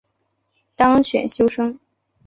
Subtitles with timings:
[0.75, 1.79] 当选修生